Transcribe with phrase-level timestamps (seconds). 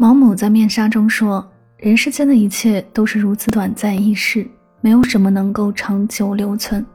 [0.00, 1.44] 毛姆在《面纱》中说
[1.76, 4.48] ：“人世间的一切都是如此短暂易逝，
[4.80, 6.86] 没有什么能够长久留存，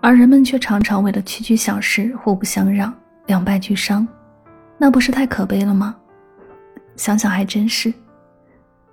[0.00, 2.94] 而人们却常常为了区区小事互不相让，
[3.26, 4.06] 两败俱伤，
[4.78, 5.96] 那不是太可悲了吗？”
[6.94, 7.92] 想想还真是。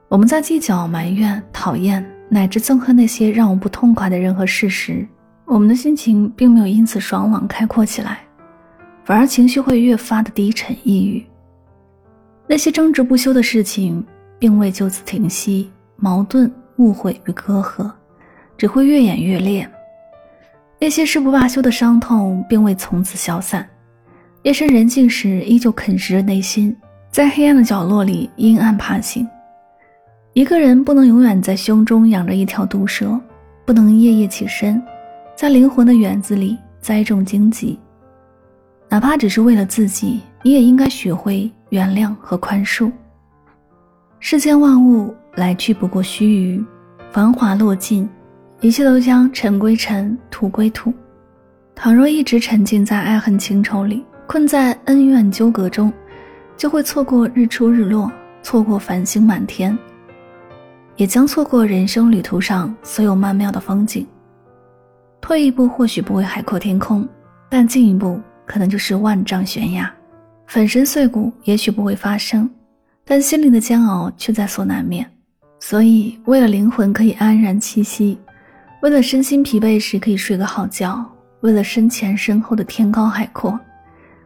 [0.07, 5.07] 我们在计较、埋怨、讨厌，乃至憎恨那些让我不痛快的人和事时，
[5.45, 8.21] 我们的心情并没有因此爽朗开阔起来，
[9.05, 11.23] 反而情绪会越发的低沉抑郁。
[12.51, 14.03] 那些争执不休的事情，
[14.39, 17.91] 并未就此停息，矛盾、误会与隔阂，
[18.57, 19.69] 只会越演越烈。
[20.79, 23.69] 那些誓不罢休的伤痛，并未从此消散，
[24.41, 26.75] 夜深人静时，依旧啃食着内心，
[27.11, 29.29] 在黑暗的角落里阴暗爬行。
[30.33, 33.21] 一个人不能永远在胸中养着一条毒蛇，
[33.63, 34.81] 不能夜夜起身，
[35.35, 37.77] 在灵魂的园子里栽种荆棘。
[38.89, 41.51] 哪怕只是为了自己，你也应该学会。
[41.69, 42.91] 原谅和宽恕。
[44.19, 46.65] 世间万物来去不过须臾，
[47.11, 48.09] 繁华落尽，
[48.59, 50.91] 一切都将尘归尘，土归土。
[51.75, 55.93] 倘若一直沉浸在爱恨情仇里，困在恩怨纠葛中，
[56.57, 58.11] 就会错过日出日落，
[58.41, 59.77] 错过繁星满天，
[60.95, 64.07] 也将错过人生旅途上所有曼妙的风景。
[65.21, 67.07] 退一步，或许不会海阔天空，
[67.47, 69.87] 但进一步，可能就是万丈悬崖。
[70.49, 72.49] 粉身碎骨也许不会发生，
[73.05, 75.07] 但心灵的煎熬却在所难免。
[75.59, 78.17] 所以，为了灵魂可以安然栖息，
[78.81, 81.05] 为了身心疲惫时可以睡个好觉，
[81.41, 83.59] 为了身前身后的天高海阔，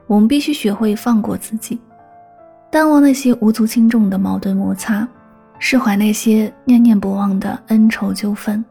[0.07, 1.77] 我们必须学会放过自己，
[2.71, 5.05] 淡忘那些无足轻重的矛盾摩擦，
[5.59, 8.63] 释怀那些念念不忘的恩仇纠纷，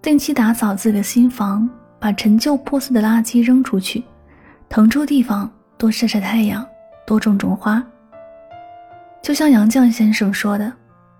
[0.00, 1.68] 定期打扫自己的心房，
[1.98, 4.04] 把陈旧破碎的垃圾扔出去，
[4.68, 5.50] 腾出地方。
[5.78, 6.66] 多晒晒太阳，
[7.06, 7.80] 多种种花。
[9.22, 10.72] 就像杨绛先生说的：“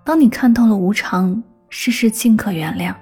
[0.03, 2.93] 当你看透了无常，事事尽可原谅。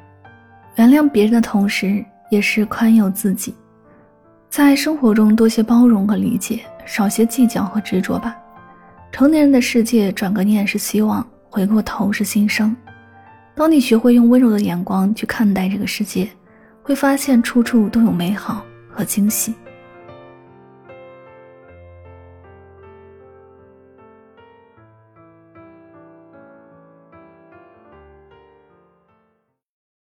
[0.75, 3.55] 原谅别人的同时，也是宽宥自己。
[4.51, 8.37] 在生活中多些包容和理解，少些计较和执着吧。
[9.11, 12.77] 成年人的世界，转个念是希望，回过头是新生。
[13.55, 16.29] 当你学会用温柔的眼光去看待这个世界，
[16.83, 19.55] 会发现处处都有美好和惊喜。”